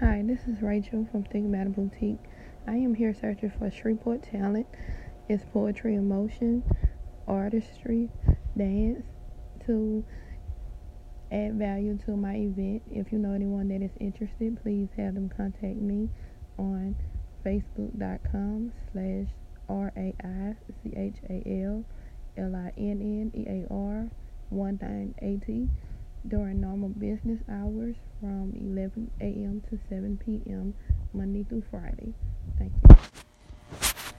Hi, 0.00 0.22
this 0.26 0.40
is 0.48 0.60
Rachel 0.60 1.06
from 1.12 1.22
Think 1.22 1.46
Matter 1.50 1.70
Boutique. 1.70 2.18
I 2.66 2.74
am 2.78 2.96
here 2.96 3.14
searching 3.14 3.50
for 3.56 3.70
Shreveport 3.70 4.24
talent. 4.24 4.66
It's 5.28 5.44
poetry 5.52 5.94
emotion, 5.94 6.64
motion, 6.68 6.88
artistry, 7.28 8.08
dance 8.58 9.06
to 9.66 10.04
add 11.30 11.54
value 11.54 11.96
to 12.06 12.16
my 12.16 12.34
event. 12.34 12.82
If 12.92 13.12
you 13.12 13.20
know 13.20 13.34
anyone 13.34 13.68
that 13.68 13.82
is 13.82 13.92
interested, 14.00 14.60
please 14.60 14.88
have 14.96 15.14
them 15.14 15.28
contact 15.28 15.76
me 15.76 16.08
on 16.58 16.96
facebook.com 17.46 18.72
slash 18.90 19.28
R-A-I-C-H-A-L 19.68 21.84
L-I-N-N-E-A-R 22.36 24.08
1980 24.50 25.68
during 26.28 26.58
normal 26.60 26.88
business 26.88 27.40
hours 27.50 27.96
from 28.20 28.54
11 28.58 29.10
a.m. 29.20 29.62
to 29.68 29.78
7 29.88 30.16
p.m. 30.24 30.72
Monday 31.12 31.44
through 31.44 31.64
Friday. 31.70 32.12
Thank 32.58 32.72
you. 32.88 33.33